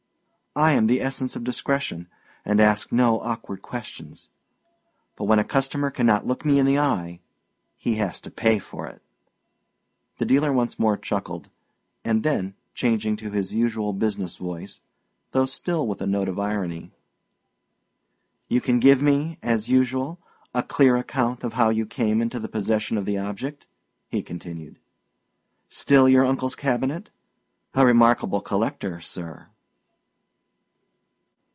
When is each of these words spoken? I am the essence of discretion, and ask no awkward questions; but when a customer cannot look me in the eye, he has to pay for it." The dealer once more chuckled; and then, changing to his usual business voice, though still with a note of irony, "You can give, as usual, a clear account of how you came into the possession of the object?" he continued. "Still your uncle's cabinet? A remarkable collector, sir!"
I 0.53 0.73
am 0.73 0.87
the 0.87 0.99
essence 1.01 1.37
of 1.37 1.45
discretion, 1.45 2.09
and 2.43 2.59
ask 2.59 2.91
no 2.91 3.21
awkward 3.21 3.61
questions; 3.61 4.29
but 5.15 5.23
when 5.23 5.39
a 5.39 5.45
customer 5.45 5.89
cannot 5.89 6.27
look 6.27 6.43
me 6.43 6.59
in 6.59 6.65
the 6.65 6.77
eye, 6.77 7.21
he 7.77 7.95
has 7.95 8.19
to 8.19 8.29
pay 8.29 8.59
for 8.59 8.85
it." 8.85 9.01
The 10.17 10.25
dealer 10.25 10.51
once 10.51 10.77
more 10.77 10.97
chuckled; 10.97 11.49
and 12.03 12.21
then, 12.23 12.55
changing 12.73 13.15
to 13.15 13.31
his 13.31 13.53
usual 13.53 13.93
business 13.93 14.35
voice, 14.35 14.81
though 15.31 15.45
still 15.45 15.87
with 15.87 16.01
a 16.01 16.05
note 16.05 16.27
of 16.27 16.37
irony, 16.37 16.91
"You 18.49 18.59
can 18.59 18.81
give, 18.81 19.01
as 19.41 19.69
usual, 19.69 20.19
a 20.53 20.63
clear 20.63 20.97
account 20.97 21.45
of 21.45 21.53
how 21.53 21.69
you 21.69 21.85
came 21.85 22.21
into 22.21 22.41
the 22.41 22.49
possession 22.49 22.97
of 22.97 23.05
the 23.05 23.17
object?" 23.17 23.67
he 24.09 24.21
continued. 24.21 24.79
"Still 25.69 26.09
your 26.09 26.25
uncle's 26.25 26.55
cabinet? 26.57 27.09
A 27.73 27.85
remarkable 27.85 28.41
collector, 28.41 28.99
sir!" 28.99 29.47